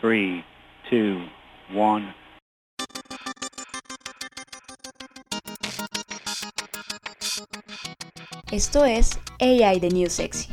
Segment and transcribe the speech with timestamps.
[0.00, 0.42] 3,
[0.90, 1.30] 2,
[1.74, 2.14] 1.
[8.50, 10.48] Esto es AI de New Sexy.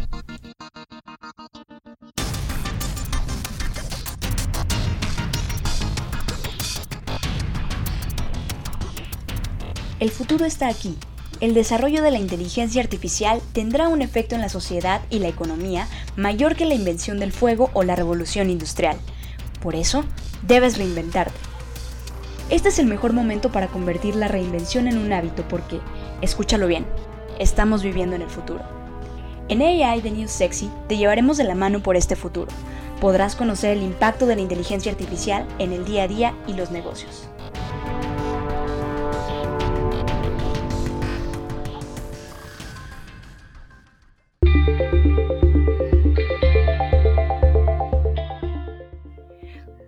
[10.02, 10.98] El futuro está aquí.
[11.40, 15.88] El desarrollo de la inteligencia artificial tendrá un efecto en la sociedad y la economía
[16.18, 18.98] mayor que la invención del fuego o la revolución industrial.
[19.68, 20.06] Por eso,
[20.44, 21.38] debes reinventarte.
[22.50, 25.82] Este es el mejor momento para convertir la reinvención en un hábito porque,
[26.22, 26.86] escúchalo bien,
[27.38, 28.62] estamos viviendo en el futuro.
[29.50, 32.50] En AI de New Sexy te llevaremos de la mano por este futuro.
[33.02, 36.72] Podrás conocer el impacto de la inteligencia artificial en el día a día y los
[36.72, 37.28] negocios.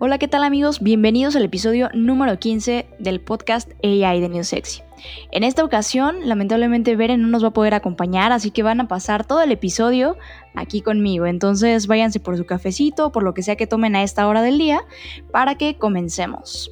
[0.09, 0.80] Hola, ¿qué tal amigos?
[0.80, 4.82] Bienvenidos al episodio número 15 del podcast AI de New Sexy.
[5.32, 8.87] En esta ocasión, lamentablemente Beren no nos va a poder acompañar, así que van a
[8.87, 10.18] pasar todo el episodio
[10.55, 11.27] aquí conmigo.
[11.27, 14.57] Entonces váyanse por su cafecito, por lo que sea que tomen a esta hora del
[14.57, 14.82] día,
[15.32, 16.71] para que comencemos.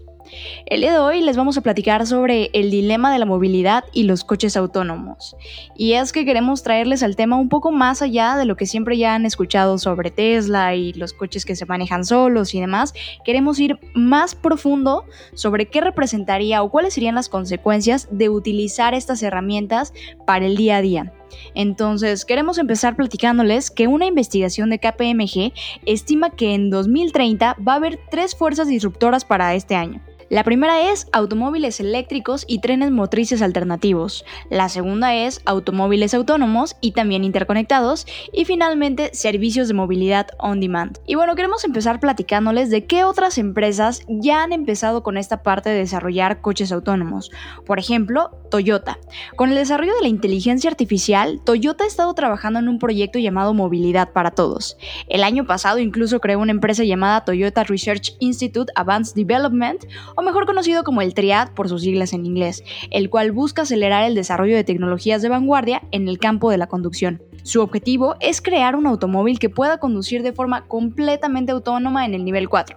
[0.65, 4.03] El día de hoy les vamos a platicar sobre el dilema de la movilidad y
[4.03, 5.35] los coches autónomos.
[5.75, 8.97] Y es que queremos traerles al tema un poco más allá de lo que siempre
[8.97, 12.93] ya han escuchado sobre Tesla y los coches que se manejan solos y demás.
[13.23, 19.23] Queremos ir más profundo sobre qué representaría o cuáles serían las consecuencias de utilizar estas
[19.23, 19.93] herramientas
[20.25, 21.13] para el día a día.
[21.53, 25.53] Entonces, queremos empezar platicándoles que una investigación de KPMG
[25.85, 30.01] estima que en 2030 va a haber tres fuerzas disruptoras para este año.
[30.29, 34.25] La primera es automóviles eléctricos y trenes motrices alternativos.
[34.49, 38.05] La segunda es automóviles autónomos y también interconectados.
[38.33, 40.99] Y finalmente servicios de movilidad on demand.
[41.05, 45.69] Y bueno, queremos empezar platicándoles de qué otras empresas ya han empezado con esta parte
[45.69, 47.31] de desarrollar coches autónomos.
[47.65, 48.99] Por ejemplo, Toyota.
[49.37, 53.53] Con el desarrollo de la inteligencia artificial, Toyota ha estado trabajando en un proyecto llamado
[53.53, 54.77] Movilidad para Todos.
[55.07, 59.85] El año pasado incluso creó una empresa llamada Toyota Research Institute Advanced Development
[60.17, 64.03] o mejor conocido como el TRIAD por sus siglas en inglés, el cual busca acelerar
[64.03, 67.21] el desarrollo de tecnologías de vanguardia en el campo de la conducción.
[67.43, 72.25] Su objetivo es crear un automóvil que pueda conducir de forma completamente autónoma en el
[72.25, 72.75] nivel 4.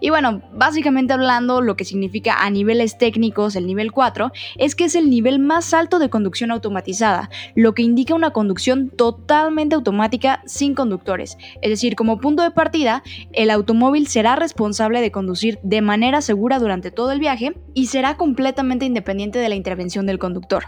[0.00, 4.84] Y bueno, básicamente hablando, lo que significa a niveles técnicos el nivel 4 es que
[4.84, 10.42] es el nivel más alto de conducción automatizada, lo que indica una conducción totalmente automática
[10.44, 11.38] sin conductores.
[11.62, 13.02] Es decir, como punto de partida,
[13.32, 18.16] el automóvil será responsable de conducir de manera segura durante todo el viaje y será
[18.16, 20.64] completamente independiente de la intervención del conductor.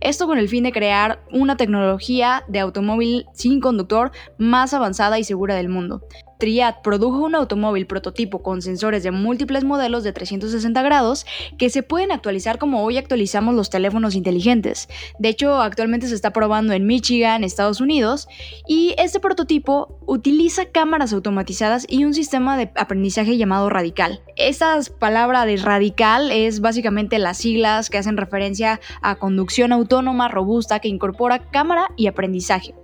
[0.00, 5.24] Esto con el fin de crear una tecnología de automóvil sin conductor más avanzada y
[5.24, 6.02] segura del mundo.
[6.38, 11.26] Triad produjo un automóvil prototipo con sensores de múltiples modelos de 360 grados
[11.58, 14.88] que se pueden actualizar como hoy actualizamos los teléfonos inteligentes.
[15.18, 18.28] De hecho, actualmente se está probando en Michigan, Estados Unidos,
[18.66, 24.22] y este prototipo utiliza cámaras automatizadas y un sistema de aprendizaje llamado Radical.
[24.36, 30.80] Esta palabra de Radical es básicamente las siglas que hacen referencia a conducción autónoma robusta
[30.80, 32.74] que incorpora cámara y aprendizaje.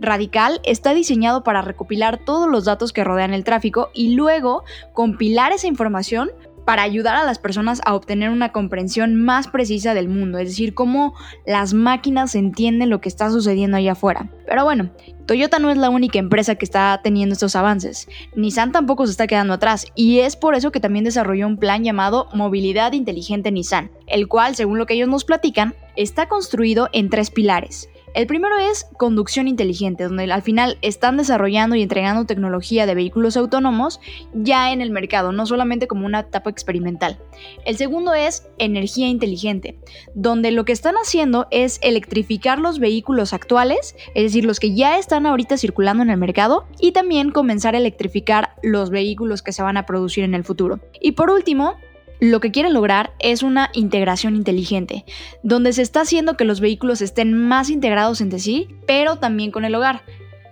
[0.00, 5.52] Radical está diseñado para recopilar todos los datos que rodean el tráfico y luego compilar
[5.52, 6.30] esa información
[6.64, 10.74] para ayudar a las personas a obtener una comprensión más precisa del mundo, es decir,
[10.74, 11.14] cómo
[11.46, 14.30] las máquinas entienden lo que está sucediendo allá afuera.
[14.46, 14.90] Pero bueno,
[15.26, 18.08] Toyota no es la única empresa que está teniendo estos avances.
[18.36, 21.84] Nissan tampoco se está quedando atrás y es por eso que también desarrolló un plan
[21.84, 27.10] llamado Movilidad Inteligente Nissan, el cual, según lo que ellos nos platican, está construido en
[27.10, 27.88] tres pilares.
[28.14, 33.38] El primero es conducción inteligente, donde al final están desarrollando y entregando tecnología de vehículos
[33.38, 34.00] autónomos
[34.34, 37.18] ya en el mercado, no solamente como una etapa experimental.
[37.64, 39.78] El segundo es energía inteligente,
[40.14, 44.98] donde lo que están haciendo es electrificar los vehículos actuales, es decir, los que ya
[44.98, 49.62] están ahorita circulando en el mercado, y también comenzar a electrificar los vehículos que se
[49.62, 50.80] van a producir en el futuro.
[51.00, 51.76] Y por último,
[52.22, 55.04] lo que quieren lograr es una integración inteligente,
[55.42, 59.64] donde se está haciendo que los vehículos estén más integrados entre sí, pero también con
[59.64, 60.02] el hogar.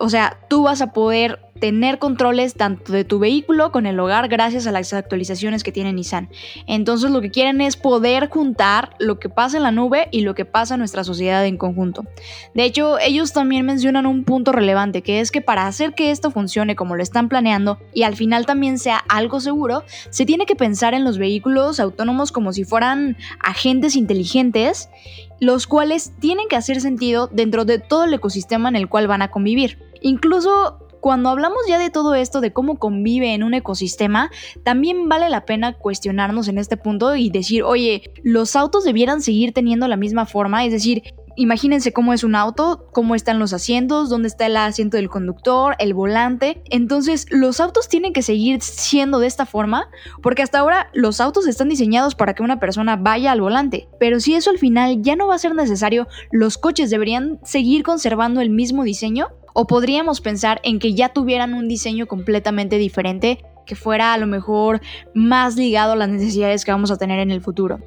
[0.01, 4.29] O sea, tú vas a poder tener controles tanto de tu vehículo con el hogar
[4.29, 6.29] gracias a las actualizaciones que tiene Nissan.
[6.67, 10.35] Entonces lo que quieren es poder juntar lo que pasa en la nube y lo
[10.35, 12.05] que pasa en nuestra sociedad en conjunto.
[12.55, 16.31] De hecho, ellos también mencionan un punto relevante que es que para hacer que esto
[16.31, 20.57] funcione como lo están planeando y al final también sea algo seguro, se tiene que
[20.57, 24.89] pensar en los vehículos autónomos como si fueran agentes inteligentes
[25.41, 29.23] los cuales tienen que hacer sentido dentro de todo el ecosistema en el cual van
[29.23, 29.79] a convivir.
[30.03, 34.31] Incluso cuando hablamos ya de todo esto, de cómo convive en un ecosistema,
[34.65, 39.53] también vale la pena cuestionarnos en este punto y decir, oye, los autos debieran seguir
[39.53, 41.03] teniendo la misma forma, es decir,
[41.37, 45.75] Imagínense cómo es un auto, cómo están los asientos, dónde está el asiento del conductor,
[45.79, 46.63] el volante.
[46.69, 49.89] Entonces, los autos tienen que seguir siendo de esta forma,
[50.23, 53.89] porque hasta ahora los autos están diseñados para que una persona vaya al volante.
[53.99, 57.85] Pero si eso al final ya no va a ser necesario, los coches deberían seguir
[57.85, 59.29] conservando el mismo diseño.
[59.53, 64.27] O podríamos pensar en que ya tuvieran un diseño completamente diferente que fuera a lo
[64.27, 64.81] mejor
[65.15, 67.79] más ligado a las necesidades que vamos a tener en el futuro.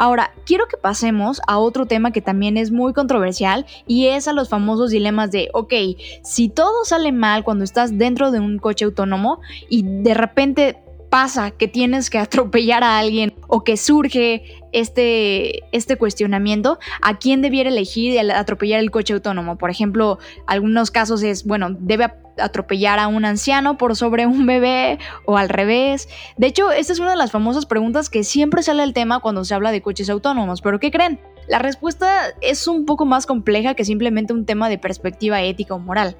[0.00, 4.32] Ahora, quiero que pasemos a otro tema que también es muy controversial y es a
[4.32, 5.74] los famosos dilemas de, ok,
[6.22, 10.76] si todo sale mal cuando estás dentro de un coche autónomo y de repente
[11.08, 17.42] pasa que tienes que atropellar a alguien o que surge este, este cuestionamiento, ¿a quién
[17.42, 19.56] debiera elegir atropellar el coche autónomo?
[19.56, 24.98] Por ejemplo, algunos casos es, bueno, debe atropellar a un anciano por sobre un bebé
[25.24, 26.08] o al revés.
[26.36, 29.44] De hecho, esta es una de las famosas preguntas que siempre sale al tema cuando
[29.44, 31.18] se habla de coches autónomos, pero ¿qué creen?
[31.48, 35.78] La respuesta es un poco más compleja que simplemente un tema de perspectiva ética o
[35.78, 36.16] moral.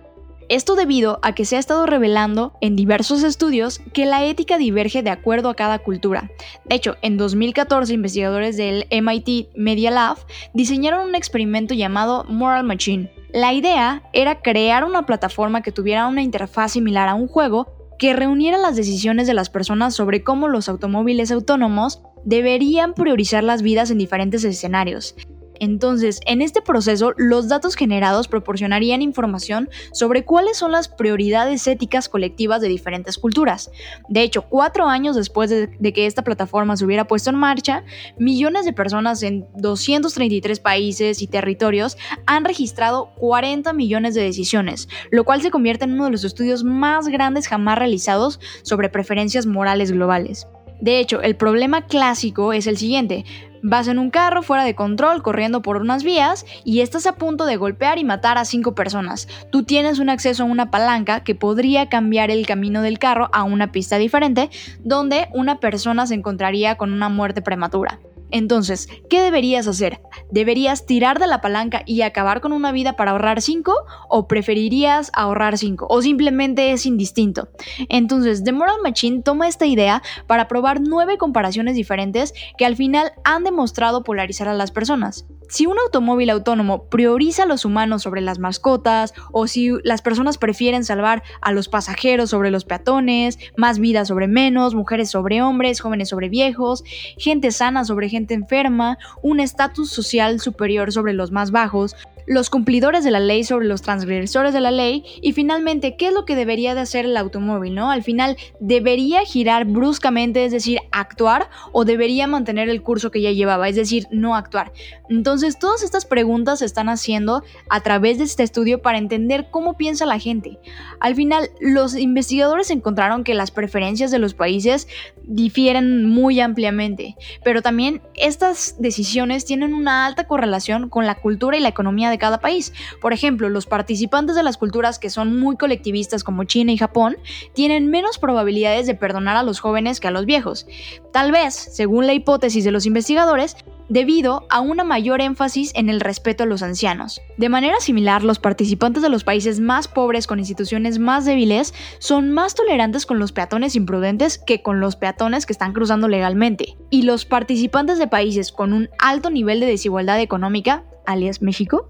[0.49, 5.03] Esto debido a que se ha estado revelando en diversos estudios que la ética diverge
[5.03, 6.31] de acuerdo a cada cultura.
[6.65, 10.17] De hecho, en 2014 investigadores del MIT Media Lab
[10.55, 13.13] diseñaron un experimento llamado Moral Machine.
[13.31, 17.67] La idea era crear una plataforma que tuviera una interfaz similar a un juego
[17.99, 23.61] que reuniera las decisiones de las personas sobre cómo los automóviles autónomos deberían priorizar las
[23.61, 25.15] vidas en diferentes escenarios.
[25.61, 32.09] Entonces, en este proceso, los datos generados proporcionarían información sobre cuáles son las prioridades éticas
[32.09, 33.71] colectivas de diferentes culturas.
[34.09, 37.85] De hecho, cuatro años después de, que esta plataforma se hubiera puesto en marcha,
[38.19, 41.97] millones de personas en 233 países y territorios
[42.27, 46.65] han registrado 40 millones de decisiones, lo cual se convierte en uno de los estudios
[46.65, 50.47] más grandes jamás realizados sobre preferencias morales globales.
[50.81, 53.25] De hecho, el problema clásico es el siguiente.
[53.63, 57.47] Vas en un carro fuera de control corriendo por unas vías y estás a punto
[57.47, 59.29] de golpear y matar a cinco personas.
[59.51, 63.43] Tú tienes un acceso a una palanca que podría cambiar el camino del carro a
[63.43, 64.51] una pista diferente
[64.81, 67.99] donde una persona se encontraría con una muerte prematura.
[68.31, 70.01] Entonces, ¿qué deberías hacer?
[70.31, 73.73] ¿Deberías tirar de la palanca y acabar con una vida para ahorrar 5?
[74.09, 75.87] ¿O preferirías ahorrar 5?
[75.89, 77.49] ¿O simplemente es indistinto?
[77.89, 83.13] Entonces, The Moral Machine toma esta idea para probar nueve comparaciones diferentes que al final
[83.25, 85.27] han demostrado polarizar a las personas.
[85.49, 90.37] Si un automóvil autónomo prioriza a los humanos sobre las mascotas, o si las personas
[90.37, 95.81] prefieren salvar a los pasajeros sobre los peatones, más vidas sobre menos, mujeres sobre hombres,
[95.81, 96.85] jóvenes sobre viejos,
[97.17, 101.97] gente sana sobre gente enferma, un estatus social superior sobre los más bajos,
[102.29, 106.13] los cumplidores de la ley sobre los transgresores de la ley y finalmente qué es
[106.13, 107.91] lo que debería de hacer el automóvil, ¿no?
[107.91, 113.33] Al final debería girar bruscamente, es decir, actuar o debería mantener el curso que ya
[113.33, 114.73] llevaba, es decir, no actuar.
[115.09, 119.79] Entonces, todas estas preguntas se están haciendo a través de este estudio para entender cómo
[119.79, 120.59] piensa la gente.
[121.01, 124.87] Al final, los investigadores encontraron que las preferencias de los países
[125.25, 131.61] difieren muy ampliamente, pero también estas decisiones tienen una alta correlación con la cultura y
[131.61, 132.73] la economía de cada país.
[133.01, 137.17] Por ejemplo, los participantes de las culturas que son muy colectivistas como China y Japón
[137.55, 140.67] tienen menos probabilidades de perdonar a los jóvenes que a los viejos.
[141.13, 143.57] Tal vez, según la hipótesis de los investigadores,
[143.89, 147.21] debido a una mayor énfasis en el respeto a los ancianos.
[147.37, 152.33] De manera similar, los participantes de los países más pobres con instituciones más débiles son
[152.33, 156.77] más tolerantes con los peatones imprudentes que con los peatones que están cruzando legalmente.
[156.91, 161.89] Y los participantes de países con un alto nivel de desigualdad económica alias México,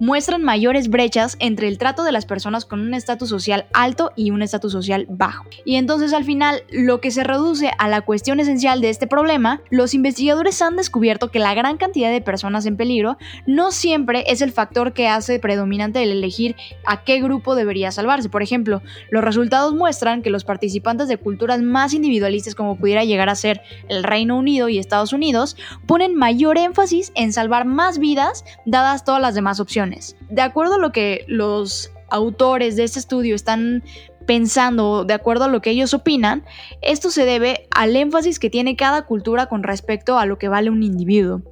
[0.00, 4.30] muestran mayores brechas entre el trato de las personas con un estatus social alto y
[4.30, 5.44] un estatus social bajo.
[5.64, 9.60] Y entonces al final, lo que se reduce a la cuestión esencial de este problema,
[9.70, 13.16] los investigadores han descubierto que la gran cantidad de personas en peligro
[13.46, 18.28] no siempre es el factor que hace predominante el elegir a qué grupo debería salvarse.
[18.28, 23.28] Por ejemplo, los resultados muestran que los participantes de culturas más individualistas como pudiera llegar
[23.28, 28.44] a ser el Reino Unido y Estados Unidos ponen mayor énfasis en salvar más vidas
[28.66, 30.16] dadas todas las demás opciones.
[30.30, 33.82] De acuerdo a lo que los autores de este estudio están
[34.26, 36.44] pensando, de acuerdo a lo que ellos opinan,
[36.80, 40.70] esto se debe al énfasis que tiene cada cultura con respecto a lo que vale
[40.70, 41.42] un individuo.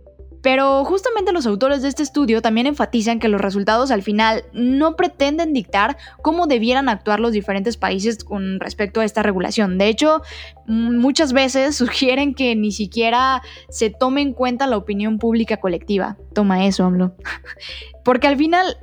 [0.43, 4.97] Pero justamente los autores de este estudio también enfatizan que los resultados al final no
[4.97, 9.79] pretenden dictar cómo debieran actuar los diferentes países con respecto a esta regulación.
[9.79, 10.23] De hecho,
[10.67, 16.17] muchas veces sugieren que ni siquiera se tome en cuenta la opinión pública colectiva.
[16.33, 17.15] Toma eso, AMLO.
[18.05, 18.77] Porque al final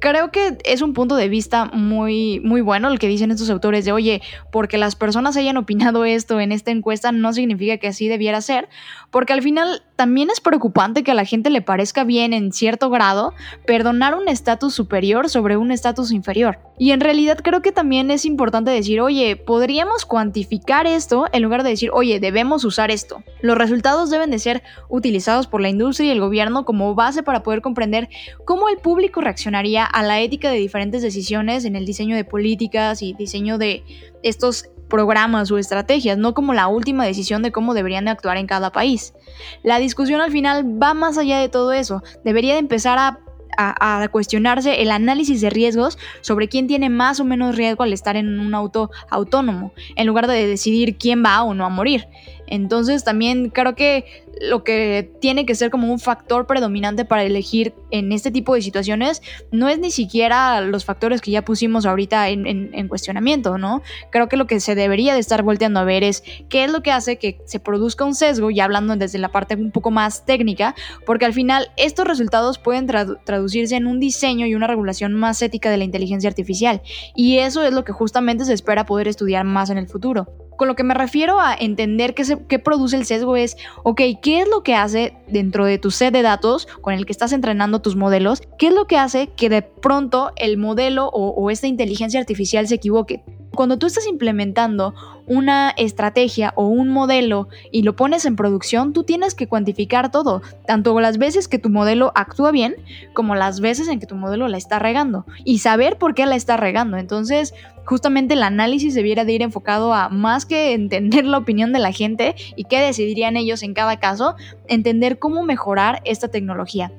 [0.00, 3.84] creo que es un punto de vista muy, muy bueno el que dicen estos autores
[3.84, 4.22] de, oye,
[4.52, 8.68] porque las personas hayan opinado esto en esta encuesta no significa que así debiera ser,
[9.10, 12.90] porque al final también es preocupante que a la gente le parezca bien en cierto
[12.90, 13.32] grado
[13.66, 16.58] perdonar un estatus superior sobre un estatus inferior.
[16.78, 21.62] Y en realidad creo que también es importante decir, oye, podríamos cuantificar esto en lugar
[21.62, 23.22] de decir, oye, debemos usar esto.
[23.40, 27.42] Los resultados deben de ser utilizados por la industria y el gobierno como base para
[27.42, 28.08] poder comprender
[28.44, 33.02] cómo el público reaccionaría a la ética de diferentes decisiones en el diseño de políticas
[33.02, 33.82] y diseño de
[34.22, 38.46] estos programas o estrategias, no como la última decisión de cómo deberían de actuar en
[38.46, 39.14] cada país.
[39.62, 43.20] La discusión al final va más allá de todo eso, debería de empezar a
[43.56, 48.16] a, cuestionarse el análisis de riesgos sobre quién tiene más o menos riesgo al estar
[48.16, 52.08] en un auto autónomo, en lugar de decidir quién va o no a morir.
[52.46, 57.74] Entonces también creo que lo que tiene que ser como un factor predominante para elegir
[57.90, 59.22] en este tipo de situaciones
[59.52, 63.82] no es ni siquiera los factores que ya pusimos ahorita en, cuestionamiento, ¿no?
[64.10, 66.82] Creo que lo que se debería de estar volteando a ver es qué es lo
[66.82, 70.24] que hace que se produzca un sesgo, ya hablando desde la parte un poco más
[70.26, 70.74] técnica,
[71.06, 75.70] porque al final estos resultados pueden traducirse en un diseño y una regulación más ética
[75.70, 76.82] de la inteligencia artificial,
[77.14, 80.43] y eso es lo que justamente se espera poder estudiar más en el futuro.
[80.56, 84.40] Con lo que me refiero a entender qué, se, produce el sesgo es, ok, ¿qué
[84.40, 87.80] es lo que hace dentro de tu set de datos con el que estás entrenando
[87.80, 88.42] tus modelos?
[88.58, 92.76] ¿Qué es lo que hace que de pronto el modelo o esta inteligencia artificial se
[92.76, 93.22] equivoque?
[93.54, 94.94] Cuando tú estás implementando
[95.26, 100.42] una estrategia o un modelo y lo pones en producción, tú tienes que cuantificar todo,
[100.66, 102.74] tanto las veces que tu modelo actúa bien
[103.14, 106.36] como las veces en que tu modelo la está regando y saber por qué la
[106.36, 106.96] está regando.
[106.96, 111.78] Entonces, justamente el análisis debiera de ir enfocado a más que entender la opinión de
[111.78, 114.36] la gente y qué decidirían ellos en cada caso,
[114.68, 116.92] entender cómo mejorar esta tecnología.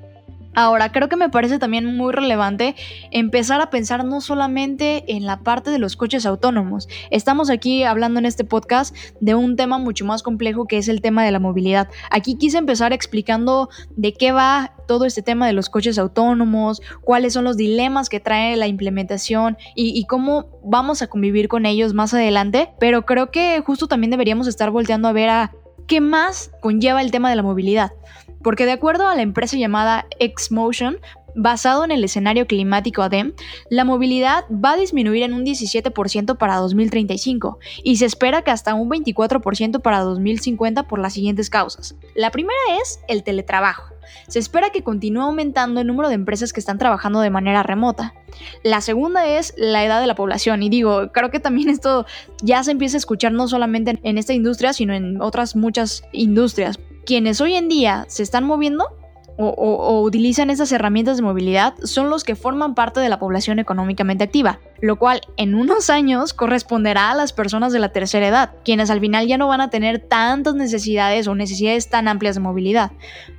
[0.56, 2.76] Ahora, creo que me parece también muy relevante
[3.12, 6.88] empezar a pensar no solamente en la parte de los coches autónomos.
[7.12, 11.02] Estamos aquí hablando en este podcast de un tema mucho más complejo que es el
[11.02, 11.90] tema de la movilidad.
[12.10, 17.34] Aquí quise empezar explicando de qué va todo este tema de los coches autónomos, cuáles
[17.34, 22.14] son los dilemas que trae la implementación y, cómo vamos a convivir con ellos más
[22.14, 22.70] adelante.
[22.80, 25.52] Pero creo que justo también deberíamos estar volteando a ver a
[25.88, 27.92] qué más conlleva el tema de la movilidad
[28.46, 31.00] porque de acuerdo a la empresa llamada Xmotion,
[31.34, 33.34] basado en el escenario climático ADEM,
[33.72, 38.76] la movilidad va a disminuir en un 17% para 2035 y se espera que hasta
[38.76, 41.96] un 24% para 2050 por las siguientes causas.
[42.14, 43.96] La primera es el teletrabajo.
[44.28, 48.14] Se espera que continúe aumentando el número de empresas que están trabajando de manera remota.
[48.64, 50.62] La segunda es la edad de la población.
[50.62, 52.06] Y digo, creo que también esto
[52.44, 56.80] ya se empieza a escuchar no solamente en esta industria, sino en otras muchas industrias
[57.06, 58.86] quienes hoy en día se están moviendo
[59.38, 64.24] o, utilizan esas herramientas de movilidad son los que forman parte de la población económicamente
[64.24, 68.90] activa, lo cual en unos años corresponderá a las personas de la tercera edad, quienes
[68.90, 72.92] al final ya no van a tener tantas necesidades o necesidades tan amplias de movilidad.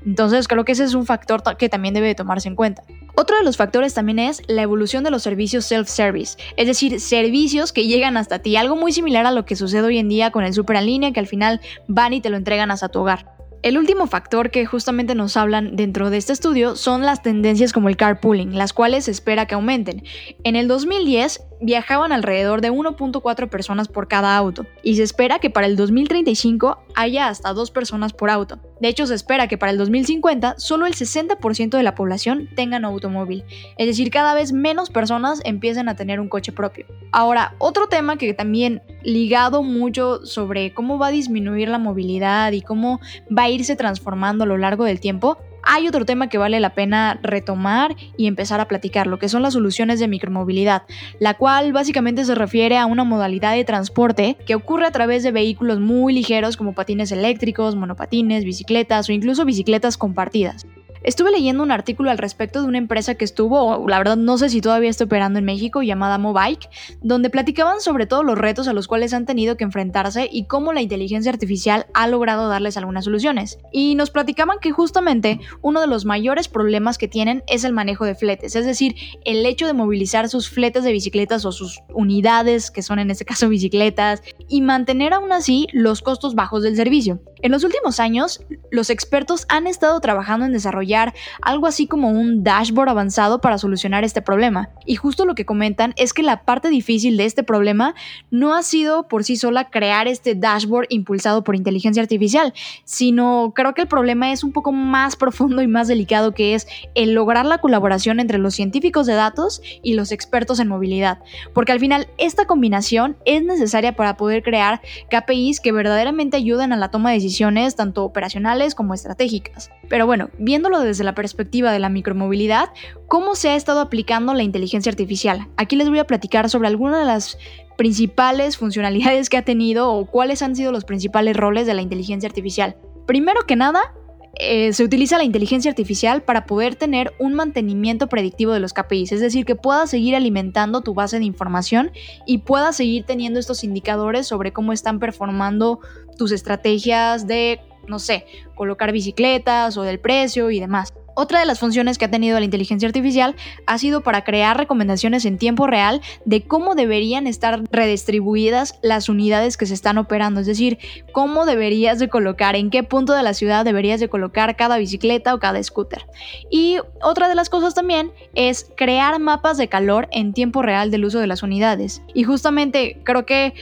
[0.04, 2.82] Entonces creo que ese es un factor que también debe de tomarse en cuenta.
[3.14, 7.72] Otro de los factores también es la evolución de los servicios self-service, es decir, servicios
[7.72, 10.44] que llegan hasta ti, algo muy similar a lo que sucede hoy en día con
[10.44, 13.35] el super en línea que al final van y te lo entregan hasta tu hogar.
[13.66, 17.88] El último factor que justamente nos hablan dentro de este estudio son las tendencias como
[17.88, 20.04] el carpooling, las cuales se espera que aumenten.
[20.44, 25.50] En el 2010, viajaban alrededor de 1.4 personas por cada auto y se espera que
[25.50, 28.58] para el 2035 haya hasta 2 personas por auto.
[28.80, 32.84] De hecho, se espera que para el 2050 solo el 60% de la población tengan
[32.84, 33.44] automóvil,
[33.78, 36.86] es decir, cada vez menos personas empiezan a tener un coche propio.
[37.12, 42.60] Ahora, otro tema que también ligado mucho sobre cómo va a disminuir la movilidad y
[42.60, 43.00] cómo
[43.36, 46.74] va a irse transformando a lo largo del tiempo hay otro tema que vale la
[46.74, 50.84] pena retomar y empezar a platicar, lo que son las soluciones de micromovilidad,
[51.18, 55.32] la cual básicamente se refiere a una modalidad de transporte que ocurre a través de
[55.32, 60.66] vehículos muy ligeros como patines eléctricos, monopatines, bicicletas o incluso bicicletas compartidas.
[61.06, 64.48] Estuve leyendo un artículo al respecto de una empresa que estuvo, la verdad no sé
[64.48, 66.68] si todavía está operando en México, llamada Mobike,
[67.00, 70.72] donde platicaban sobre todos los retos a los cuales han tenido que enfrentarse y cómo
[70.72, 73.60] la inteligencia artificial ha logrado darles algunas soluciones.
[73.70, 78.04] Y nos platicaban que justamente uno de los mayores problemas que tienen es el manejo
[78.04, 82.72] de fletes, es decir, el hecho de movilizar sus fletes de bicicletas o sus unidades,
[82.72, 87.20] que son en este caso bicicletas, y mantener aún así los costos bajos del servicio.
[87.46, 88.40] En los últimos años,
[88.72, 94.02] los expertos han estado trabajando en desarrollar algo así como un dashboard avanzado para solucionar
[94.02, 94.70] este problema.
[94.84, 97.94] Y justo lo que comentan es que la parte difícil de este problema
[98.32, 103.74] no ha sido por sí sola crear este dashboard impulsado por inteligencia artificial, sino creo
[103.74, 107.46] que el problema es un poco más profundo y más delicado que es el lograr
[107.46, 111.20] la colaboración entre los científicos de datos y los expertos en movilidad.
[111.54, 116.76] Porque al final esta combinación es necesaria para poder crear KPIs que verdaderamente ayuden a
[116.76, 117.35] la toma de decisiones
[117.76, 119.70] tanto operacionales como estratégicas.
[119.88, 122.70] Pero bueno, viéndolo desde la perspectiva de la micromovilidad,
[123.08, 125.48] ¿cómo se ha estado aplicando la inteligencia artificial?
[125.56, 127.38] Aquí les voy a platicar sobre algunas de las
[127.76, 132.28] principales funcionalidades que ha tenido o cuáles han sido los principales roles de la inteligencia
[132.28, 132.76] artificial.
[133.06, 133.94] Primero que nada,
[134.38, 139.12] eh, se utiliza la inteligencia artificial para poder tener un mantenimiento predictivo de los KPIs,
[139.12, 141.90] es decir, que puedas seguir alimentando tu base de información
[142.26, 145.80] y puedas seguir teniendo estos indicadores sobre cómo están performando
[146.16, 150.92] tus estrategias de, no sé, colocar bicicletas o del precio y demás.
[151.18, 155.24] Otra de las funciones que ha tenido la inteligencia artificial ha sido para crear recomendaciones
[155.24, 160.46] en tiempo real de cómo deberían estar redistribuidas las unidades que se están operando, es
[160.46, 160.76] decir,
[161.12, 165.34] cómo deberías de colocar, en qué punto de la ciudad deberías de colocar cada bicicleta
[165.34, 166.04] o cada scooter.
[166.50, 171.06] Y otra de las cosas también es crear mapas de calor en tiempo real del
[171.06, 172.02] uso de las unidades.
[172.12, 173.54] Y justamente creo que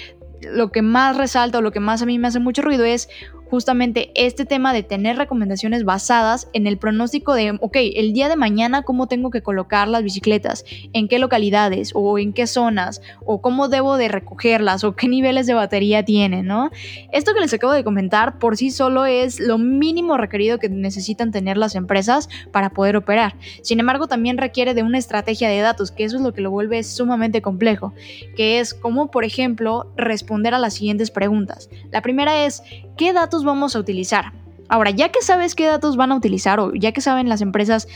[0.53, 3.09] lo que más resalta o lo que más a mí me hace mucho ruido es
[3.51, 8.37] justamente este tema de tener recomendaciones basadas en el pronóstico de, ok, el día de
[8.37, 13.41] mañana cómo tengo que colocar las bicicletas, en qué localidades o en qué zonas, o
[13.41, 16.71] cómo debo de recogerlas o qué niveles de batería tienen, ¿no?
[17.13, 21.31] Esto que les acabo de comentar por sí solo es lo mínimo requerido que necesitan
[21.31, 23.37] tener las empresas para poder operar.
[23.63, 26.51] Sin embargo, también requiere de una estrategia de datos, que eso es lo que lo
[26.51, 27.93] vuelve sumamente complejo,
[28.37, 31.69] que es como, por ejemplo, responder a las siguientes preguntas.
[31.91, 32.63] La primera es,
[32.97, 34.33] ¿qué datos vamos a utilizar.
[34.69, 37.87] Ahora, ya que sabes qué datos van a utilizar o ya que saben las empresas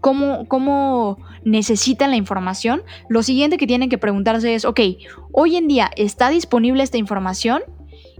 [0.00, 4.80] cómo, cómo necesitan la información, lo siguiente que tienen que preguntarse es, ok,
[5.32, 7.62] hoy en día está disponible esta información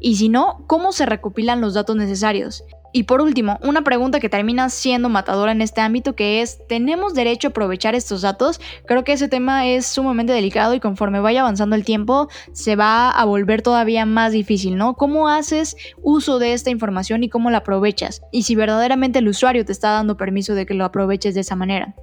[0.01, 2.65] y si no, ¿cómo se recopilan los datos necesarios?
[2.93, 7.15] Y por último, una pregunta que termina siendo matadora en este ámbito que es, ¿tenemos
[7.15, 8.61] derecho a aprovechar estos datos?
[8.87, 13.11] Creo que ese tema es sumamente delicado y conforme vaya avanzando el tiempo se va
[13.11, 14.95] a volver todavía más difícil, ¿no?
[14.95, 18.23] ¿Cómo haces uso de esta información y cómo la aprovechas?
[18.33, 21.55] Y si verdaderamente el usuario te está dando permiso de que lo aproveches de esa
[21.55, 21.95] manera.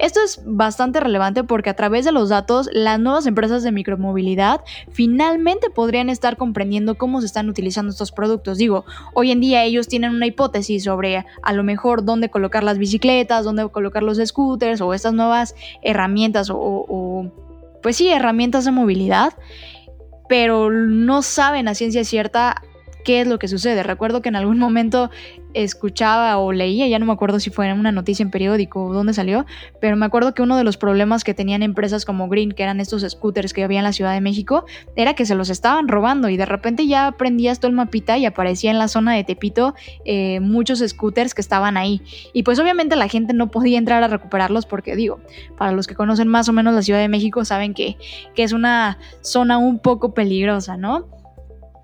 [0.00, 4.62] Esto es bastante relevante porque a través de los datos, las nuevas empresas de micromovilidad
[4.90, 8.56] finalmente podrían estar comprendiendo cómo se están utilizando estos productos.
[8.56, 12.78] Digo, hoy en día ellos tienen una hipótesis sobre a lo mejor dónde colocar las
[12.78, 17.30] bicicletas, dónde colocar los scooters o estas nuevas herramientas o, o
[17.82, 19.34] pues sí, herramientas de movilidad,
[20.30, 22.62] pero no saben a ciencia cierta
[23.04, 23.82] qué es lo que sucede.
[23.82, 25.10] Recuerdo que en algún momento
[25.54, 28.92] escuchaba o leía, ya no me acuerdo si fue en una noticia en periódico o
[28.92, 29.46] dónde salió,
[29.80, 32.80] pero me acuerdo que uno de los problemas que tenían empresas como Green, que eran
[32.80, 34.64] estos scooters que había en la Ciudad de México,
[34.96, 38.26] era que se los estaban robando y de repente ya prendías todo el mapita y
[38.26, 42.02] aparecía en la zona de Tepito eh, muchos scooters que estaban ahí.
[42.32, 45.20] Y pues obviamente la gente no podía entrar a recuperarlos porque digo,
[45.56, 47.96] para los que conocen más o menos la Ciudad de México saben que,
[48.34, 51.19] que es una zona un poco peligrosa, ¿no?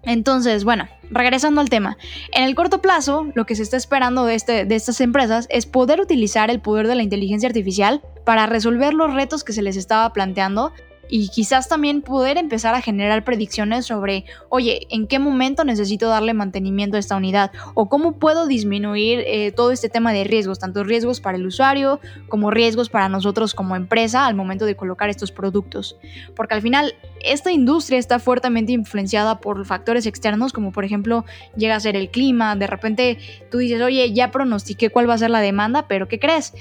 [0.07, 1.99] Entonces, bueno, regresando al tema,
[2.33, 5.67] en el corto plazo, lo que se está esperando de, este, de estas empresas es
[5.67, 9.77] poder utilizar el poder de la inteligencia artificial para resolver los retos que se les
[9.77, 10.73] estaba planteando
[11.09, 16.35] y quizás también poder empezar a generar predicciones sobre, oye, ¿en qué momento necesito darle
[16.35, 17.53] mantenimiento a esta unidad?
[17.75, 22.01] O cómo puedo disminuir eh, todo este tema de riesgos, tanto riesgos para el usuario
[22.29, 25.97] como riesgos para nosotros como empresa al momento de colocar estos productos.
[26.35, 31.25] Porque al final, esta industria está fuertemente influenciada por factores externos, como por ejemplo
[31.57, 33.19] llega a ser el clima, de repente
[33.51, 36.53] tú dices, oye, ya pronostiqué cuál va a ser la demanda, pero ¿qué crees?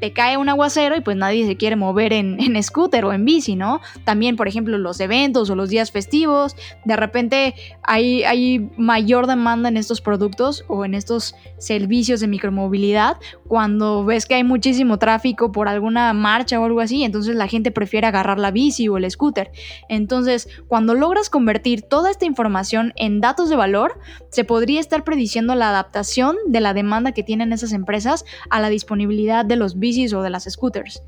[0.00, 3.24] Te cae un aguacero y pues nadie se quiere mover en, en, scooter o en
[3.24, 3.80] bici, ¿no?
[4.04, 9.68] También, por ejemplo, los eventos o los días festivos, de repente hay, hay mayor demanda
[9.68, 15.52] en estos productos o en estos servicios de micromovilidad cuando ves que hay muchísimo tráfico
[15.52, 19.10] por alguna marcha o algo así, entonces la gente prefiere agarrar la bici o el
[19.10, 19.50] scooter.
[19.88, 23.98] Entonces, cuando logras convertir toda esta información en datos de valor,
[24.30, 28.68] se podría estar prediciendo la adaptación de la demanda que tienen esas empresas a la
[28.68, 29.78] disponibilidad de los
[30.14, 31.02] o de las scooters.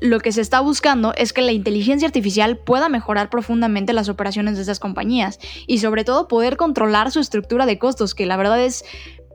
[0.00, 4.56] Lo que se está buscando es que la inteligencia artificial pueda mejorar profundamente las operaciones
[4.56, 8.62] de esas compañías y sobre todo poder controlar su estructura de costos, que la verdad
[8.62, 8.84] es,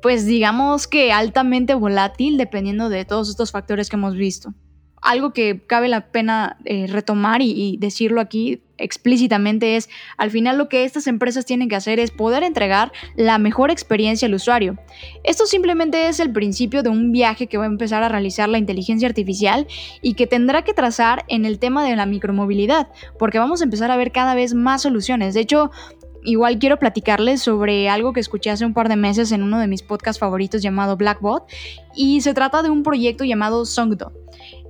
[0.03, 4.53] pues digamos que altamente volátil dependiendo de todos estos factores que hemos visto.
[5.01, 10.67] Algo que cabe la pena eh, retomar y, decirlo aquí explícitamente es, al final lo
[10.67, 14.77] que estas empresas tienen que hacer es poder entregar la mejor experiencia al usuario.
[15.23, 18.57] Esto simplemente es el principio de un viaje que va a empezar a realizar la
[18.57, 19.67] inteligencia artificial
[20.01, 22.87] y que tendrá que trazar en el tema de la micromovilidad,
[23.19, 25.35] porque vamos a empezar a ver cada vez más soluciones.
[25.35, 25.69] De hecho,
[26.23, 29.67] igual quiero platicarles sobre algo que escuché hace un par de meses en uno de
[29.67, 31.45] mis podcasts favoritos llamado Blackbot
[31.95, 34.11] y se trata de un proyecto llamado Songdo.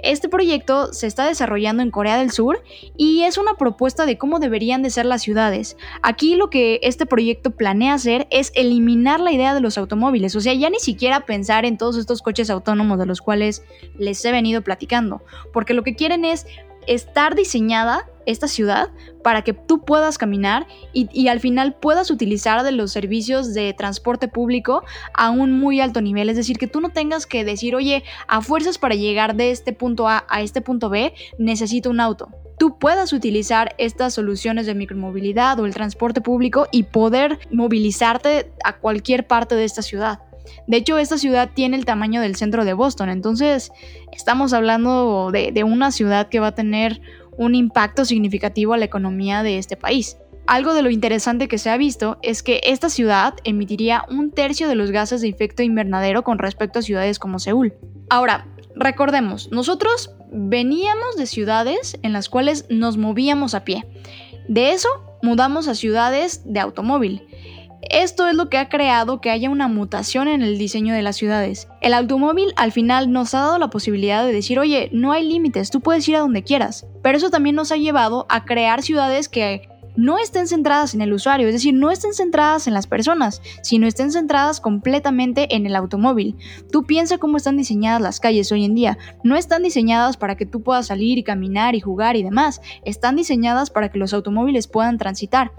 [0.03, 2.63] Este proyecto se está desarrollando en Corea del Sur
[2.97, 5.77] y es una propuesta de cómo deberían de ser las ciudades.
[6.01, 10.41] Aquí lo que este proyecto planea hacer es eliminar la idea de los automóviles, o
[10.41, 13.63] sea, ya ni siquiera pensar en todos estos coches autónomos de los cuales
[13.97, 15.21] les he venido platicando,
[15.53, 16.45] porque lo que quieren es
[16.93, 18.89] estar diseñada esta ciudad
[19.23, 24.27] para que tú puedas caminar y, al final puedas utilizar de los servicios de transporte
[24.27, 26.29] público a un muy alto nivel.
[26.29, 29.73] Es decir, que tú no tengas que decir, oye, a fuerzas para llegar de este
[29.73, 32.29] punto A a este punto B, necesito un auto.
[32.57, 38.77] Tú puedas utilizar estas soluciones de micromovilidad o el transporte público y poder movilizarte a
[38.77, 40.19] cualquier parte de esta ciudad.
[40.67, 43.71] De hecho, esta ciudad tiene el tamaño del centro de Boston, entonces
[44.11, 47.01] estamos hablando de, una ciudad que va a tener
[47.37, 50.17] un impacto significativo a la economía de este país.
[50.47, 54.67] Algo de lo interesante que se ha visto es que esta ciudad emitiría un tercio
[54.67, 57.73] de los gases de efecto invernadero con respecto a ciudades como Seúl.
[58.09, 63.85] Ahora, recordemos, nosotros veníamos de ciudades en las cuales nos movíamos a pie.
[64.47, 64.89] De eso
[65.21, 67.27] mudamos a ciudades de automóvil.
[67.91, 71.17] Esto es lo que ha creado que haya una mutación en el diseño de las
[71.17, 71.67] ciudades.
[71.81, 75.71] El automóvil al final nos ha dado la posibilidad de decir, oye, no hay límites,
[75.71, 76.85] tú puedes ir a donde quieras.
[77.03, 81.11] Pero eso también nos ha llevado a crear ciudades que no estén centradas en el
[81.11, 85.75] usuario, es decir, no estén centradas en las personas, sino estén centradas completamente en el
[85.75, 86.37] automóvil.
[86.71, 88.97] Tú piensa cómo están diseñadas las calles hoy en día.
[89.25, 92.61] No están diseñadas para que tú puedas salir y caminar y jugar y demás.
[92.85, 95.51] Están diseñadas para que los automóviles puedan transitar.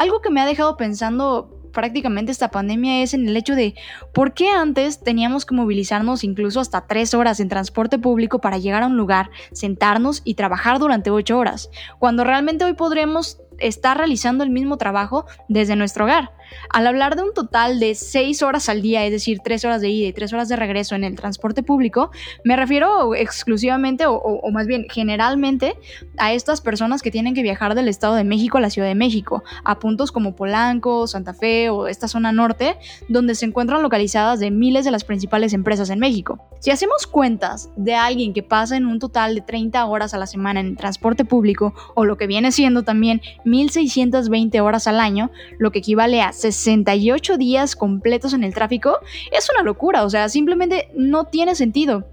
[0.00, 3.74] Algo que me ha dejado pensando prácticamente esta pandemia es en el hecho de
[4.14, 8.82] por qué antes teníamos que movilizarnos incluso hasta tres horas en transporte público para llegar
[8.82, 14.44] a un lugar, sentarnos y trabajar durante ocho horas, cuando realmente hoy podremos estar realizando
[14.44, 16.32] el mismo trabajo desde nuestro hogar.
[16.68, 19.88] Al hablar de un total de 6 horas al día, es decir, 3 horas de
[19.88, 22.10] ida y 3 horas de regreso en el transporte público,
[22.44, 25.76] me refiero exclusivamente o, más bien generalmente
[26.18, 28.94] a estas personas que tienen que viajar del Estado de México a la Ciudad de
[28.94, 32.76] México, a puntos como Polanco, Santa Fe o esta zona norte,
[33.08, 36.48] donde se encuentran localizadas de miles de las principales empresas en México.
[36.60, 40.26] Si hacemos cuentas de alguien que pasa en un total de 30 horas a la
[40.26, 45.30] semana en el transporte público, o lo que viene siendo también 1.620 horas al año,
[45.58, 48.98] lo que equivale a 68 días completos en el tráfico,
[49.32, 52.04] es una locura, o sea, simplemente no tiene sentido.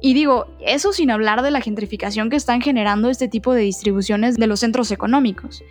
[0.00, 4.36] Y digo, eso sin hablar de la gentrificación que están generando este tipo de distribuciones
[4.36, 5.62] de los centros económicos.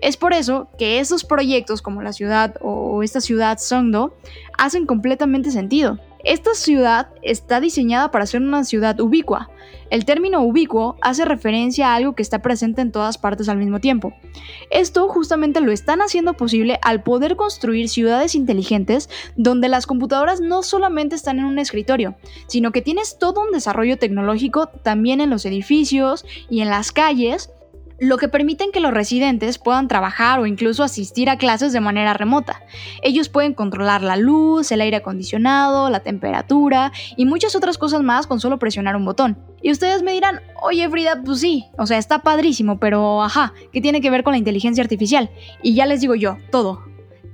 [0.00, 4.16] Es por eso que estos proyectos como la ciudad o esta ciudad Songdo
[4.56, 5.98] hacen completamente sentido.
[6.24, 9.50] Esta ciudad está diseñada para ser una ciudad ubicua.
[9.90, 13.80] El término ubicuo hace referencia a algo que está presente en todas partes al mismo
[13.80, 14.14] tiempo.
[14.70, 20.62] Esto justamente lo están haciendo posible al poder construir ciudades inteligentes donde las computadoras no
[20.62, 22.14] solamente están en un escritorio,
[22.46, 27.50] sino que tienes todo un desarrollo tecnológico también en los edificios y en las calles
[28.02, 32.14] lo que permiten que los residentes puedan trabajar o incluso asistir a clases de manera
[32.14, 32.60] remota.
[33.00, 38.26] Ellos pueden controlar la luz, el aire acondicionado, la temperatura y muchas otras cosas más
[38.26, 39.38] con solo presionar un botón.
[39.62, 43.80] Y ustedes me dirán, oye Frida, pues sí, o sea, está padrísimo, pero ajá, ¿qué
[43.80, 45.30] tiene que ver con la inteligencia artificial?
[45.62, 46.82] Y ya les digo yo, todo.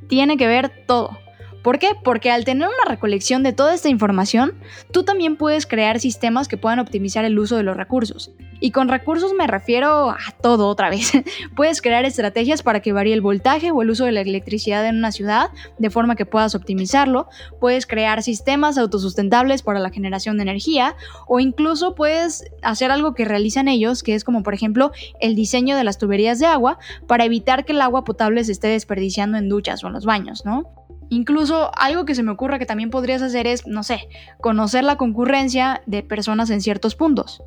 [0.06, 1.16] Tiene que ver todo.
[1.62, 1.92] ¿Por qué?
[2.04, 4.52] Porque al tener una recolección de toda esta información,
[4.92, 8.32] tú también puedes crear sistemas que puedan optimizar el uso de los recursos.
[8.60, 11.12] Y con recursos me refiero a todo otra vez.
[11.56, 14.96] puedes crear estrategias para que varíe el voltaje o el uso de la electricidad en
[14.96, 17.28] una ciudad de forma que puedas optimizarlo.
[17.60, 23.24] Puedes crear sistemas autosustentables para la generación de energía o incluso puedes hacer algo que
[23.24, 27.24] realizan ellos, que es como por ejemplo el diseño de las tuberías de agua para
[27.24, 30.77] evitar que el agua potable se esté desperdiciando en duchas o en los baños, ¿no?
[31.10, 34.08] Incluso algo que se me ocurre que también podrías hacer es, no sé,
[34.40, 37.42] conocer la concurrencia de personas en ciertos puntos.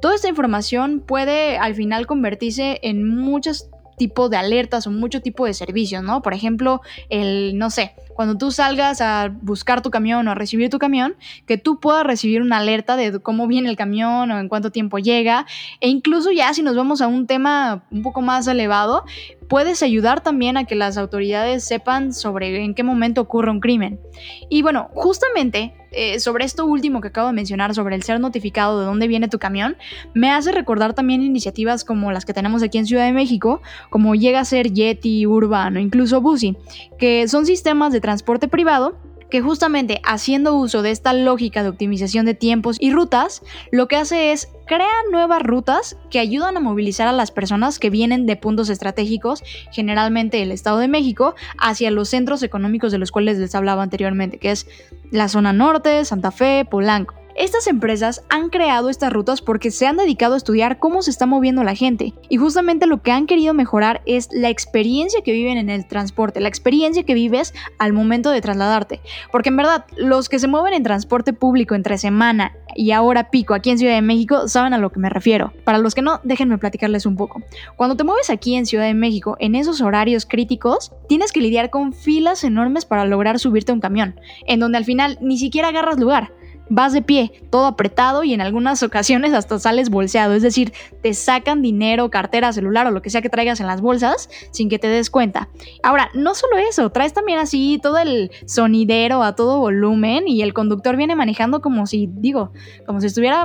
[0.00, 5.46] Toda esta información puede al final convertirse en muchos tipos de alertas o mucho tipo
[5.46, 6.22] de servicios, ¿no?
[6.22, 10.70] Por ejemplo, el, no sé, cuando tú salgas a buscar tu camión o a recibir
[10.70, 14.48] tu camión, que tú puedas recibir una alerta de cómo viene el camión o en
[14.48, 15.46] cuánto tiempo llega.
[15.80, 19.04] E incluso ya si nos vamos a un tema un poco más elevado,
[19.48, 24.00] puedes ayudar también a que las autoridades sepan sobre en qué momento ocurre un crimen.
[24.48, 28.80] Y bueno, justamente eh, sobre esto último que acabo de mencionar, sobre el ser notificado
[28.80, 29.76] de dónde viene tu camión,
[30.14, 34.14] me hace recordar también iniciativas como las que tenemos aquí en Ciudad de México, como
[34.14, 36.56] llega a ser Yeti, Urban o incluso Busi,
[36.98, 38.96] que son sistemas de transporte privado
[39.30, 43.42] que justamente haciendo uso de esta lógica de optimización de tiempos y rutas,
[43.72, 47.90] lo que hace es crear nuevas rutas que ayudan a movilizar a las personas que
[47.90, 49.42] vienen de puntos estratégicos,
[49.72, 54.38] generalmente el Estado de México, hacia los centros económicos de los cuales les hablaba anteriormente,
[54.38, 54.68] que es
[55.10, 57.25] la zona norte, Santa Fe, Polanco.
[57.36, 61.26] Estas empresas han creado estas rutas porque se han dedicado a estudiar cómo se está
[61.26, 65.58] moviendo la gente y justamente lo que han querido mejorar es la experiencia que viven
[65.58, 69.00] en el transporte, la experiencia que vives al momento de trasladarte.
[69.30, 73.52] Porque en verdad, los que se mueven en transporte público entre semana y ahora pico
[73.52, 75.52] aquí en Ciudad de México saben a lo que me refiero.
[75.64, 77.42] Para los que no, déjenme platicarles un poco.
[77.76, 81.68] Cuando te mueves aquí en Ciudad de México en esos horarios críticos, tienes que lidiar
[81.68, 85.68] con filas enormes para lograr subirte a un camión, en donde al final ni siquiera
[85.68, 86.32] agarras lugar
[86.68, 91.14] vas de pie, todo apretado y en algunas ocasiones hasta sales bolseado, es decir, te
[91.14, 94.78] sacan dinero, cartera, celular o lo que sea que traigas en las bolsas sin que
[94.78, 95.48] te des cuenta.
[95.82, 100.54] Ahora, no solo eso, traes también así todo el sonidero a todo volumen y el
[100.54, 102.52] conductor viene manejando como si, digo,
[102.86, 103.44] como si estuviera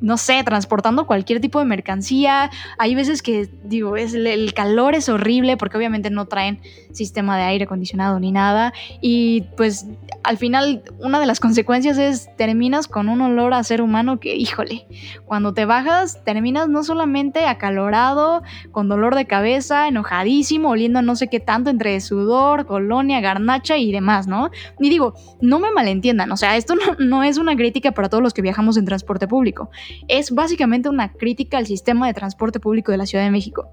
[0.00, 2.50] no sé, transportando cualquier tipo de mercancía.
[2.78, 6.60] Hay veces que, digo, es, el calor es horrible porque obviamente no traen
[6.92, 8.72] sistema de aire acondicionado ni nada.
[9.00, 9.86] Y pues
[10.22, 14.36] al final una de las consecuencias es terminas con un olor a ser humano que,
[14.36, 14.86] híjole,
[15.24, 21.28] cuando te bajas terminas no solamente acalorado, con dolor de cabeza, enojadísimo, oliendo no sé
[21.28, 24.50] qué tanto entre sudor, colonia, garnacha y demás, ¿no?
[24.78, 28.22] Y digo, no me malentiendan, o sea, esto no, no es una crítica para todos
[28.22, 29.70] los que viajamos en transporte público
[30.08, 33.70] es básicamente una crítica al sistema de transporte público de la Ciudad de México.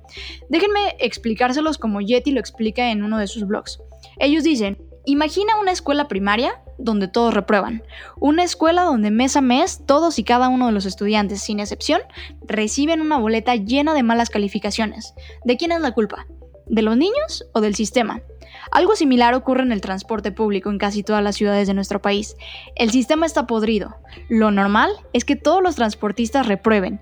[0.50, 3.80] Déjenme explicárselos como Yeti lo explica en uno de sus blogs.
[4.20, 7.84] Ellos dicen, imagina una escuela primaria donde todos reprueban,
[8.20, 12.02] una escuela donde mes a mes todos y cada uno de los estudiantes, sin excepción,
[12.42, 15.14] reciben una boleta llena de malas calificaciones.
[15.46, 16.26] ¿De quién es la culpa?
[16.68, 18.22] ¿De los niños o del sistema?
[18.70, 22.36] Algo similar ocurre en el transporte público en casi todas las ciudades de nuestro país.
[22.76, 23.96] El sistema está podrido.
[24.30, 27.02] Lo normal es que todos los transportistas reprueben.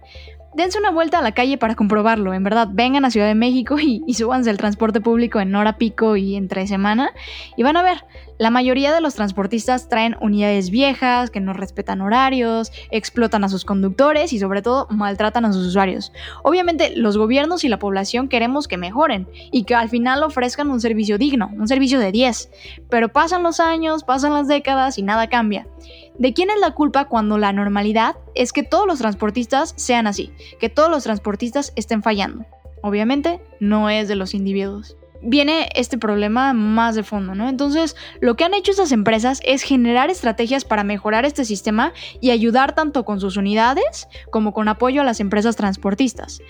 [0.53, 3.77] Dense una vuelta a la calle para comprobarlo, en verdad, vengan a Ciudad de México
[3.79, 7.13] y, y súbanse al transporte público en hora pico y entre semana
[7.55, 8.03] y van a ver,
[8.39, 13.65] la mayoría de los transportistas traen unidades viejas, que no respetan horarios, explotan a sus
[13.65, 16.13] conductores y sobre todo maltratan a sus usuarios.
[16.41, 20.79] Obviamente los gobiernos y la población queremos que mejoren y que al final ofrezcan un
[20.79, 22.49] servicio digno, un servicio de 10,
[22.89, 25.67] pero pasan los años, pasan las décadas y nada cambia.
[26.19, 30.31] ¿De quién es la culpa cuando la normalidad es que todos los transportistas sean así,
[30.59, 32.45] que todos los transportistas estén fallando?
[32.83, 37.49] Obviamente no es de los individuos viene este problema más de fondo, ¿no?
[37.49, 42.31] Entonces, lo que han hecho estas empresas es generar estrategias para mejorar este sistema y
[42.31, 46.41] ayudar tanto con sus unidades como con apoyo a las empresas transportistas.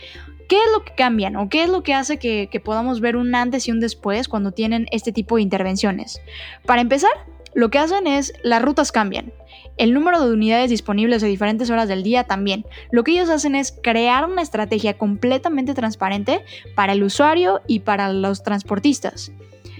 [0.47, 3.33] ¿Qué es lo que cambian o qué es lo que hace que, podamos ver un
[3.35, 6.21] antes y un después cuando tienen este tipo de intervenciones?
[6.65, 7.11] Para empezar,
[7.53, 9.31] lo que hacen es las rutas cambian.
[9.79, 12.65] El número de unidades disponibles a diferentes horas del día también.
[12.91, 16.41] Lo que ellos hacen es crear una estrategia completamente transparente
[16.75, 19.31] para el usuario y para los transportistas.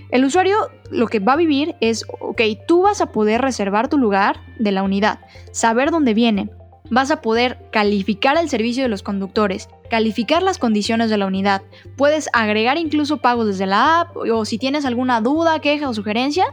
[0.09, 0.55] El usuario
[0.89, 4.71] lo que va a vivir es, ok, tú vas a poder reservar tu lugar de
[4.71, 5.19] la unidad,
[5.51, 6.49] saber dónde viene,
[6.89, 11.62] vas a poder calificar el servicio de los conductores, calificar las condiciones de la unidad,
[11.97, 16.45] puedes agregar incluso pagos desde la app o si tienes alguna duda, queja o sugerencia,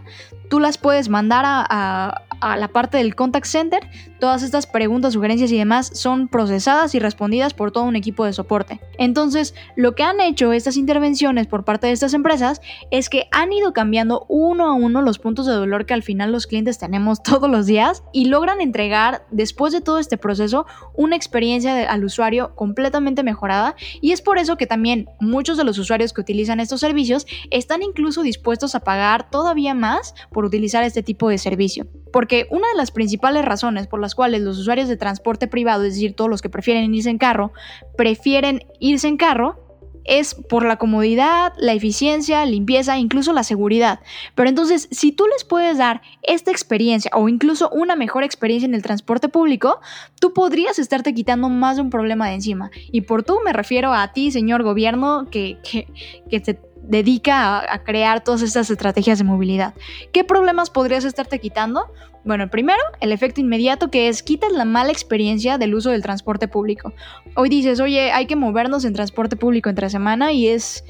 [0.50, 3.88] tú las puedes mandar a, a la parte del contact center,
[4.20, 8.32] todas estas preguntas, sugerencias y demás son procesadas y respondidas por todo un equipo de
[8.32, 8.80] soporte.
[8.98, 13.52] Entonces, lo que han hecho estas intervenciones por parte de estas empresas es que han
[13.52, 17.22] ido cambiando uno a uno los puntos de dolor que al final los clientes tenemos
[17.24, 22.54] todos los días y logran entregar, después de todo este proceso, una experiencia al usuario
[22.54, 26.80] completamente mejorada y es por eso que también muchos de los usuarios que utilizan estos
[26.80, 31.86] servicios están incluso dispuestos a pagar todavía más por utilizar este tipo de servicio.
[32.12, 35.94] Porque una de las principales razones por las cuales los usuarios de transporte privado, es
[35.94, 37.52] decir, todos los que prefieren irse en carro,
[37.96, 39.66] prefieren irse en carro,
[40.06, 44.00] es por la comodidad, la eficiencia, limpieza, incluso la seguridad.
[44.34, 48.74] Pero entonces, si tú les puedes dar esta experiencia o incluso una mejor experiencia en
[48.74, 49.80] el transporte público,
[50.20, 52.70] tú podrías estarte quitando más de un problema de encima.
[52.92, 55.88] Y por tú me refiero a ti, señor gobierno, que, que,
[56.30, 59.74] que te dedica a, crear todas estas estrategias de movilidad.
[60.12, 61.86] ¿Qué problemas podrías estarte quitando?
[62.24, 66.48] Bueno, primero, el efecto inmediato que es quitas la mala experiencia del uso del transporte
[66.48, 66.92] público.
[67.34, 70.84] Hoy dices, oye, hay que movernos en transporte público entre semana y es,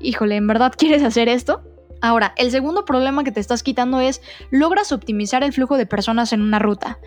[0.00, 1.62] híjole, ¿en verdad quieres hacer esto?
[2.00, 6.32] Ahora, el segundo problema que te estás quitando es logras optimizar el flujo de personas
[6.32, 6.98] en una ruta.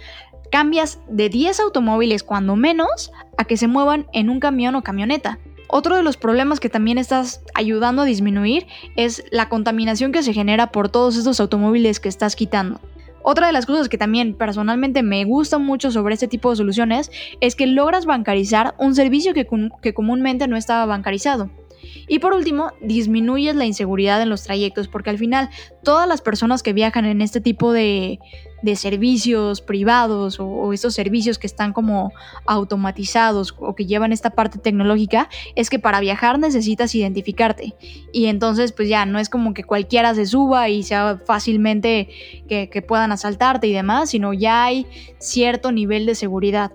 [0.51, 5.39] Cambias de 10 automóviles cuando menos a que se muevan en un camión o camioneta.
[5.75, 10.31] Otro de los problemas que también estás ayudando a disminuir es la contaminación que se
[10.31, 12.79] genera por todos estos automóviles que estás quitando.
[13.23, 17.09] Otra de las cosas que también personalmente me gusta mucho sobre este tipo de soluciones
[17.41, 19.47] es que logras bancarizar un servicio que,
[19.81, 21.49] que comúnmente no estaba bancarizado.
[22.07, 25.49] Y por último, disminuyes la inseguridad en los trayectos, porque al final
[25.83, 28.19] todas las personas que viajan en este tipo de,
[28.75, 32.13] servicios privados o, estos servicios que están como
[32.45, 37.75] automatizados o que llevan esta parte tecnológica, es que para viajar necesitas identificarte.
[38.13, 42.07] Y entonces pues ya no es como que cualquiera se suba y sea fácilmente
[42.47, 44.87] que, que puedan asaltarte y demás, sino ya hay
[45.19, 46.71] cierto nivel de seguridad.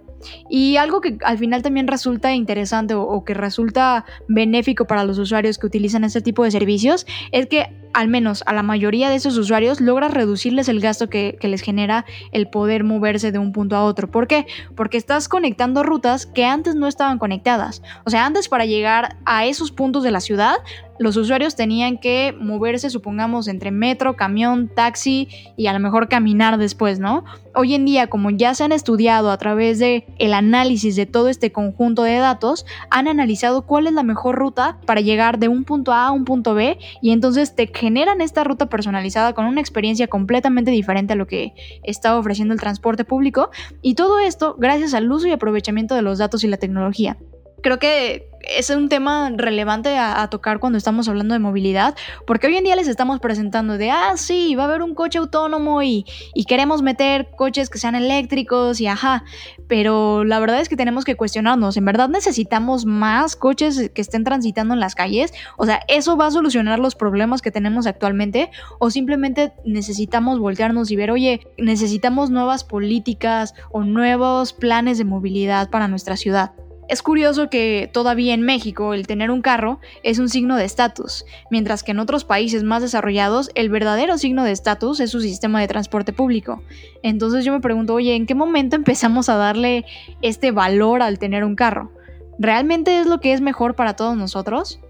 [0.49, 5.59] Y algo que al final también resulta interesante o, que resulta benéfico para los usuarios
[5.59, 9.37] que utilizan este tipo de servicios es que al menos a la mayoría de esos
[9.37, 13.77] usuarios logra reducirles el gasto que, que, les genera el poder moverse de un punto
[13.77, 14.11] a otro.
[14.11, 14.47] ¿Por qué?
[14.75, 17.83] Porque estás conectando rutas que antes no estaban conectadas.
[18.05, 20.57] O sea, antes para llegar a esos puntos de la ciudad
[20.99, 26.59] los usuarios tenían que moverse, supongamos, entre metro, camión, taxi y a lo mejor caminar
[26.59, 27.25] después, ¿no?
[27.55, 31.29] Hoy en día, como ya se han estudiado a través de el análisis de todo
[31.29, 35.65] este conjunto de datos, han analizado cuál es la mejor ruta para llegar de un
[35.65, 39.61] punto A a un punto B y entonces te generan esta ruta personalizada con una
[39.61, 43.51] experiencia completamente diferente a lo que está ofreciendo el transporte público.
[43.83, 47.17] Y todo esto gracias al uso y aprovechamiento de los datos y la tecnología
[47.63, 51.95] creo que es un tema relevante a, tocar cuando estamos hablando de movilidad,
[52.27, 55.19] porque hoy en día les estamos presentando de, ah, sí, va a haber un coche
[55.19, 59.25] autónomo y, y, queremos meter coches que sean eléctricos y ajá,
[59.69, 64.25] pero la verdad es que tenemos que cuestionarnos, ¿en verdad necesitamos más coches que estén
[64.25, 65.33] transitando en las calles?
[65.57, 68.51] O sea, ¿eso va a solucionar los problemas que tenemos actualmente?
[68.79, 75.71] ¿O simplemente necesitamos voltearnos y ver, oye, necesitamos nuevas políticas o nuevos planes de movilidad
[75.71, 76.53] para nuestra ciudad?
[76.89, 81.27] Es curioso que todavía en México el tener un carro es un signo de estatus,
[81.51, 85.61] mientras que en otros países más desarrollados el verdadero signo de estatus es su sistema
[85.61, 86.63] de transporte público.
[87.03, 89.85] Entonces yo me pregunto, oye, ¿en qué momento empezamos a darle
[90.23, 91.93] este valor al tener un carro?
[92.39, 94.81] ¿Realmente es lo que es mejor para todos nosotros?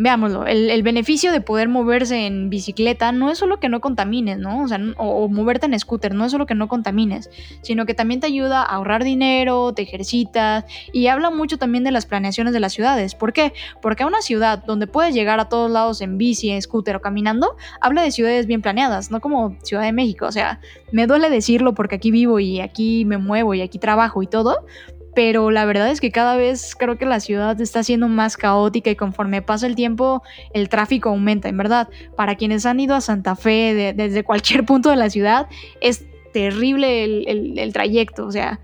[0.00, 4.62] Veámoslo, el, beneficio de poder moverse en bicicleta no es solo que no contamines, ¿no?
[4.62, 7.28] O sea, o, moverte en scooter, no es solo que no contamines,
[7.60, 11.90] sino que también te ayuda a ahorrar dinero, te ejercitas y habla mucho también de
[11.90, 13.14] las planeaciones de las ciudades.
[13.14, 13.52] ¿Por qué?
[13.82, 17.02] Porque a una ciudad donde puedes llegar a todos lados en bici, en scooter o
[17.02, 20.24] caminando, habla de ciudades bien planeadas, no como Ciudad de México.
[20.24, 20.60] O sea,
[20.92, 24.64] me duele decirlo porque aquí vivo y aquí me muevo y aquí trabajo y todo,
[25.14, 28.90] pero la verdad es que cada vez creo que la ciudad está siendo más caótica
[28.90, 31.88] y conforme pasa el tiempo el tráfico aumenta, en verdad.
[32.16, 35.48] Para quienes han ido a Santa Fe desde cualquier punto de la ciudad,
[35.80, 38.60] es terrible el, trayecto, o sea,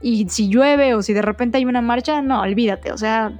[0.00, 3.32] y si llueve o si de repente hay una marcha, no, olvídate, o sea,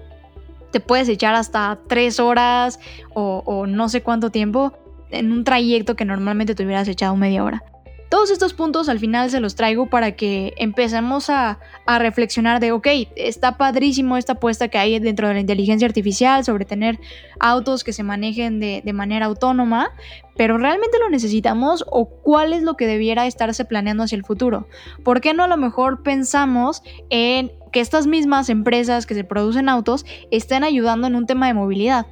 [0.73, 2.81] te puedes echar hasta tres horas
[3.15, 4.73] o, o no sé cuánto tiempo
[5.11, 7.63] en un trayecto que normalmente te hubieras echado media hora.
[8.09, 12.87] Todos estos puntos al final se los traigo para que empecemos a, reflexionar de, ok,
[13.17, 16.99] está padrísimo esta apuesta que hay dentro de la inteligencia artificial sobre tener
[17.39, 19.91] autos que se manejen de, de manera autónoma,
[20.37, 24.69] pero ¿realmente lo necesitamos o cuál es lo que debiera estarse planeando hacia el futuro?
[25.05, 29.69] ¿Por qué no a lo mejor pensamos en que estas mismas empresas que se producen
[29.69, 32.07] autos estén ayudando en un tema de movilidad?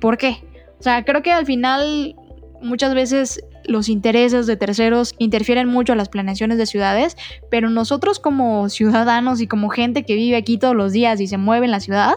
[0.00, 0.44] ¿Por qué?
[0.78, 2.16] O sea, creo que al final
[2.62, 7.16] muchas veces los intereses de terceros interfieren mucho a las planeaciones de ciudades,
[7.50, 11.38] pero nosotros como ciudadanos y como gente que vive aquí todos los días y se
[11.38, 12.14] mueve en la ciudad,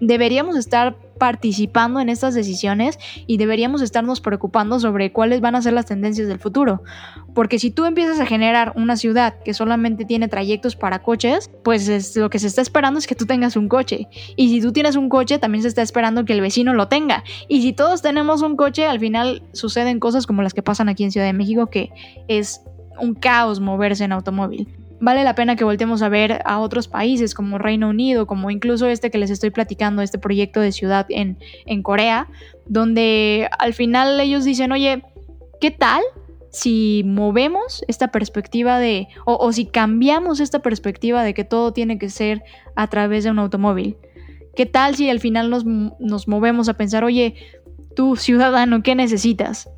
[0.00, 5.72] deberíamos estar participando en estas decisiones y deberíamos estarnos preocupando sobre cuáles van a ser
[5.72, 6.82] las tendencias del futuro.
[7.34, 12.16] Porque si tú empiezas a generar una ciudad que solamente tiene trayectos para coches, pues
[12.16, 14.08] lo que se está esperando es que tú tengas un coche.
[14.36, 17.24] Y si tú tienes un coche, también se está esperando que el vecino lo tenga.
[17.48, 21.04] Y si todos tenemos un coche, al final suceden cosas como las que pasan aquí
[21.04, 21.90] en Ciudad de México, que
[22.28, 22.62] es
[23.00, 24.68] un caos moverse en automóvil
[25.00, 28.86] vale la pena que voltemos a ver a otros países como Reino Unido, como incluso
[28.86, 32.28] este que les estoy platicando, este proyecto de ciudad en, en Corea,
[32.66, 35.02] donde al final ellos dicen, oye,
[35.60, 36.02] ¿qué tal
[36.50, 42.10] si movemos esta perspectiva de, o, si cambiamos esta perspectiva de que todo tiene que
[42.10, 42.42] ser
[42.74, 43.96] a través de un automóvil?
[44.56, 47.34] ¿Qué tal si al final nos, nos movemos a pensar, oye,
[47.94, 49.70] tú, ciudadano, ¿qué necesitas?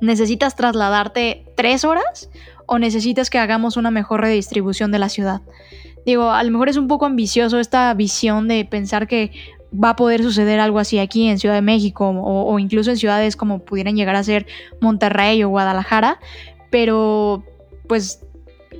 [0.00, 2.30] ¿Necesitas trasladarte tres horas
[2.66, 5.42] o necesitas que hagamos una mejor redistribución de la ciudad?
[6.06, 9.32] Digo, a lo mejor es un poco ambicioso esta visión de pensar que
[9.72, 13.36] va a poder suceder algo así aquí en Ciudad de México o, incluso en ciudades
[13.36, 14.46] como pudieran llegar a ser
[14.80, 16.18] Monterrey o Guadalajara,
[16.70, 17.42] pero
[17.88, 18.24] pues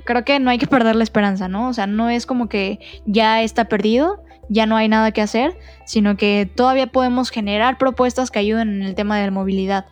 [0.05, 1.67] creo que no hay que perder la esperanza, ¿no?
[1.69, 5.57] O sea, no es como que ya está perdido, ya no hay nada que hacer,
[5.85, 9.85] sino que todavía podemos generar propuestas que ayuden en el tema de la movilidad.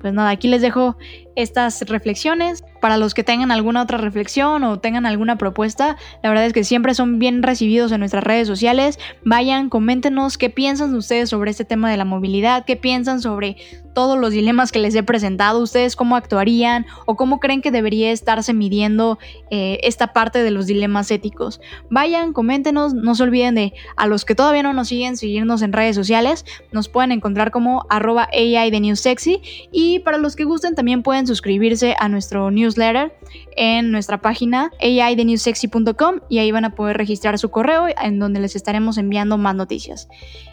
[0.00, 0.96] Pues nada, aquí les dejo
[1.36, 2.64] estas reflexiones.
[2.80, 6.64] Para los que tengan alguna otra reflexión o tengan alguna propuesta, la verdad es que
[6.64, 8.98] siempre son bien recibidos en nuestras redes sociales.
[9.24, 13.56] Vayan, coméntenos qué piensan ustedes sobre este tema de la movilidad, qué piensan sobre
[13.92, 18.12] todos los dilemas que les he presentado, ustedes cómo actuarían o cómo creen que debería
[18.12, 19.18] estarse midiendo
[19.50, 21.60] eh, esta parte de los dilemas éticos.
[21.90, 25.72] Vayan, coméntenos, no se olviden de a los que todavía no nos siguen, seguirnos en
[25.72, 29.40] redes sociales, nos pueden encontrar como arroba AI de New Sexy
[29.72, 33.12] y para los que gusten también suscribirse a nuestro newsletter
[33.56, 38.56] en nuestra página aidenewsexy.com y ahí van a poder registrar su correo en donde les
[38.56, 40.08] estaremos enviando más noticias.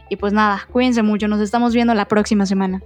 [0.09, 2.81] Y pues nada, cuídense mucho, nos estamos viendo la próxima semana.